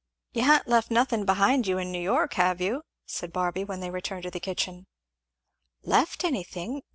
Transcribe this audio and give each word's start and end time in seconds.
"You 0.33 0.45
ha'n't 0.45 0.67
left 0.67 0.89
nothing 0.89 1.25
behind 1.25 1.67
you 1.67 1.77
in 1.77 1.91
New 1.91 2.01
York, 2.01 2.33
have 2.33 2.59
you?" 2.59 2.81
said 3.05 3.31
Barby 3.31 3.63
when 3.63 3.81
they 3.81 3.91
returned 3.91 4.23
to 4.23 4.31
the 4.31 4.39
kitchen. 4.39 4.87
"Left 5.83 6.23
anything! 6.23 6.81